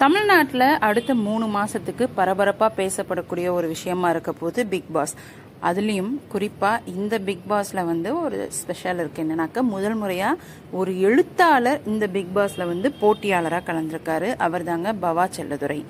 [0.00, 5.14] தமிழ்நாட்டில் அடுத்த மூணு மாதத்துக்கு பரபரப்பாக பேசப்படக்கூடிய ஒரு விஷயமா இருக்க போது பிக் பாஸ்.
[5.68, 10.42] அதுலேயும் குறிப்பாக இந்த பிக் பாஸில் வந்து ஒரு ஸ்பெஷல் இருக்குது என்னன்னாக்கா முதல் முறையாக
[10.80, 14.28] ஒரு எழுத்தாளர் இந்த பிக் பாஸில் வந்து போட்டியாளராக கலந்துருக்காரு.
[14.46, 15.80] அவர் தாங்க Bava Chelladurai.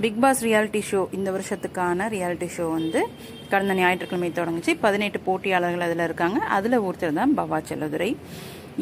[0.00, 3.02] Big boss reality show இந்த வருஷத்துக்கான ரியாலிட்டி ஷோ வந்து
[3.52, 4.74] கடந்த ஞாயிற்றுக்கிழமை தொடங்குச்சு.
[4.80, 6.40] பதினெட்டு போட்டியாளர்கள் அதில் இருக்காங்க.
[6.58, 8.10] அதில் ஒருத்தர் தான் பவா செல்லதுரை.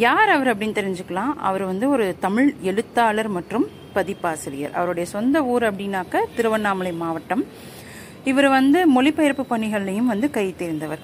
[0.07, 1.32] யார் அவர் அப்படின்னு தெரிஞ்சுக்கலாம்.
[1.50, 4.72] அவர் வந்து ஒரு தமிழ் எழுத்தாளர் மற்றும் பதிப்பாசிரியர்.
[4.72, 7.44] அவருடைய சொந்த ஊர் அப்படின்னாக்க திருவண்ணாமலை மாவட்டம்.
[8.30, 11.03] இவர் வந்து மொழிபெயர்ப்பு பணிகள்லையும் வந்து கை தேர்ந்தவர்.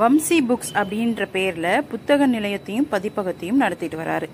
[0.00, 4.28] வம்சி புக்ஸ் அப்படின்ற பேரில் புத்தக நிலையத்தையும் பதிப்பகத்தையும் நடத்திட்டு வராரு.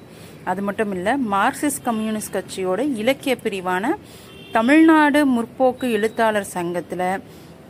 [0.44, 3.94] அது மட்டும் இல்லை மார்க்சிஸ்ட் கம்யூனிஸ்ட் கட்சியோட இலக்கிய பிரிவான
[4.56, 7.08] தமிழ்நாடு முற்போக்கு எழுத்தாளர் சங்கத்தில்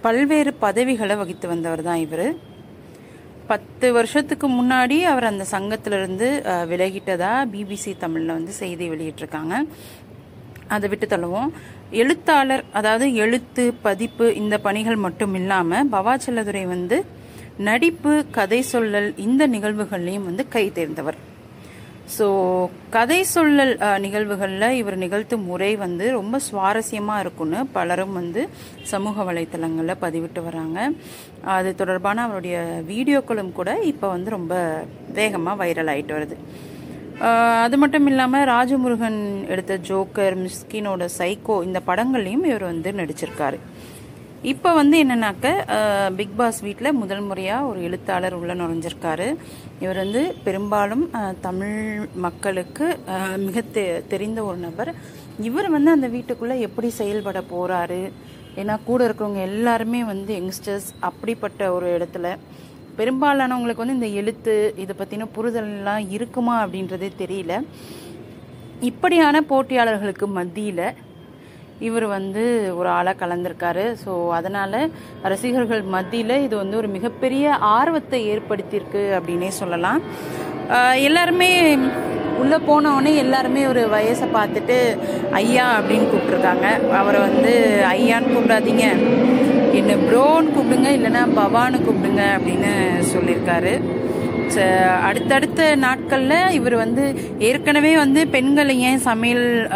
[0.00, 2.26] பல்வேறு பதவிகளை வகித்து வந்தவர் தான் இவர்.
[3.50, 6.28] பத்து வருஷத்துக்கு முன்னாடி அவர் அந்த சங்கத்திலிருந்து
[6.70, 9.54] விலகிட்டதா பிபிசி தமிழில் வந்து செய்தி வெளியிட்டிருக்காங்க.
[10.74, 11.50] அதை விட்டு தள்ளுவோம்.
[12.02, 16.98] எழுத்தாளர் அதாவது எழுத்து பதிப்பு இந்த பணிகள் மட்டும் இல்லாமல் பவாச்சலதுரை வந்து
[17.68, 21.18] நடிப்பு கதை சொல்லல் இந்த நிகழ்வுகள்லையும் வந்து கை தேர்ந்தவர்.
[22.12, 22.26] ஸோ
[22.94, 23.72] கதை சொல்லல்
[24.04, 28.42] நிகழ்வுகளில் இவர் நிகழ்த்தும் முறை வந்து ரொம்ப சுவாரஸ்யமாக இருக்குன்னு பலரும் வந்து
[28.90, 30.78] சமூக வலைத்தளங்களில் பதிவிட்டு வராங்க.
[31.56, 32.58] அது தொடர்பான அவருடைய
[32.90, 34.54] வீடியோக்களும் கூட இப்போ வந்து ரொம்ப
[35.18, 36.38] வேகமாக வைரல் ஆகிட்டு வருது.
[37.64, 39.20] அது மட்டும் இல்லாமல் ராஜமுருகன்
[39.54, 43.58] எடுத்த ஜோக்கர் மிஸ்கினோட சைக்கோ இந்த படங்கள்லையும் இவர் வந்து நடிச்சிருக்காரு.
[44.44, 45.50] இப்போ வந்து என்னன்னாக்க
[46.14, 49.36] பிக் பாஸ் வீட்டில் முதல் முறையாக ஒரு எழுத்தாளர் உள்ள நுழைஞ்சிருக்காரு.
[49.80, 52.98] இவர் வந்து பெரும்பாலும் தமிழ் மக்களுக்கு
[53.36, 54.94] மிக தெ- தெரிந்த ஒரு நபர்.
[55.40, 58.12] இவர் வந்து அந்த வீட்டுக்குள்ளே எப்படி செயல்பட போகிறாரு
[58.56, 62.36] ஏன்னா கூட இருக்கிறவங்க எல்லாருமே வந்து யங்ஸ்டர்ஸ் அப்படிப்பட்ட ஒரு இடத்துல.
[62.96, 67.66] பெரும்பாலானவங்களுக்கு வந்து இந்த எழுத்து இதை பற்றின புரிதல்லாம் இருக்குமா அப்படின்றதே தெரியல.
[68.80, 70.92] இப்படியான போட்டியாளர்களுக்கு மத்தியில்
[71.78, 73.96] இவர் வந்து ஒரு ஆளாக கலந்திருக்காரு.
[74.06, 74.90] ஸோ அதனால்
[75.22, 80.00] ரசிகர்கள் மத்தியில் இது வந்து ஒரு மிகப்பெரிய ஆர்வத்தை ஏற்படுத்தியிருக்கு அப்படின்னே சொல்லலாம்.
[80.94, 81.78] எல்லாருமே
[82.38, 84.98] உள்ளே போனவுடனே எல்லாருமே ஒரு வயசை பார்த்துட்டு
[85.32, 88.84] ஐயா அப்படின்னு கூப்பிட்ருக்காங்க அவரை வந்து ஐயான்னு கூப்பிடாதீங்க.
[89.72, 93.80] என்ன ப்ரோன்னு கூப்பிடுங்க இல்லைன்னா பவான்னு கூப்பிடுங்க அப்படின்னு சொல்லியிருக்காரு.
[94.54, 99.68] ச- அடுத்தடுத்த நாட்களில் இவர் வந்து ஏற்கனவே வந்து பெண்களை ஏன் சமையல்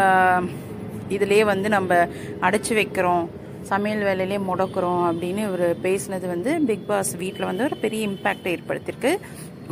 [1.17, 2.01] இதிலே வந்து நம்ம
[2.47, 3.25] அடைச்சி வைக்கிறோம்
[3.71, 9.13] சமையல் வேலையிலே முடக்கிறோம் அப்படின்னு இவர் பேசினது வந்து பிக் பாஸ் வீட்டில் வந்து ஒரு பெரிய இம்பேக்ட் ஏற்படுத்தியிருக்கு.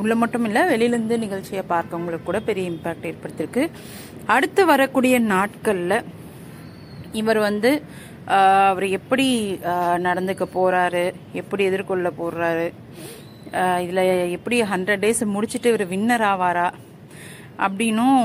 [0.03, 3.65] உள்ள மட்டும் இல்லை வெளியிலேருந்து நிகழ்ச்சியை பார்க்கவங்களுக்கு கூட பெரிய இம்பேக்ட் ஏற்படுத்தியிருக்கு.
[4.35, 5.99] அடுத்து வரக்கூடிய நாட்களில்
[7.21, 7.71] இவர் வந்து
[8.71, 9.27] அவர் எப்படி
[10.07, 11.05] நடந்துக்க போகிறாரு
[11.41, 12.67] எப்படி எதிர்கொள்ள போடுறாரு
[13.85, 14.05] இதில்
[14.37, 16.67] எப்படி ஹண்ட்ரட் டேஸ் முடிச்சுட்டு இவர் வின்னர் ஆவாரா
[17.65, 18.21] அப்படின்னும்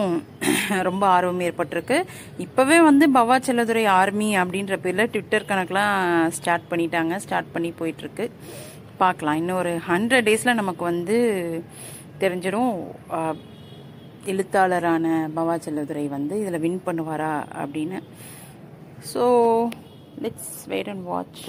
[0.88, 1.98] ரொம்ப ஆர்வம் ஏற்பட்டிருக்கு.
[2.46, 5.96] இப்போவே வந்து பவா செல்லதுரை ஆர்மி அப்படின்ற பேரில் ட்விட்டர் கணக்கெலாம்
[6.38, 7.16] ஸ்டார்ட் பண்ணிட்டாங்க.
[7.26, 8.28] ஸ்டார்ட் பண்ணி போயிட்டுருக்கு.
[9.04, 9.40] பார்க்கலாம்.
[9.42, 11.18] இன்னும் ஒரு ஹண்ட்ரட் டேஸில் நமக்கு வந்து
[12.24, 12.76] தெரிஞ்சிடும்.
[14.32, 15.06] எழுத்தாளரான
[15.38, 18.00] பவா செல்லதுரை வந்து இதில் வின் பண்ணுவாரா அப்படின்னு.
[19.12, 19.24] So
[20.24, 21.42] let's wait and watch